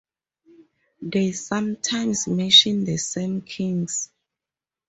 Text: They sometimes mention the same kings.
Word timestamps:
They 1.03 1.31
sometimes 1.31 2.27
mention 2.27 2.85
the 2.85 2.97
same 2.97 3.41
kings. 3.41 4.09